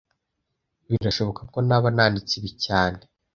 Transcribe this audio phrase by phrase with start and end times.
[0.87, 2.99] Birashoboka ko naba nanditse ibi cyane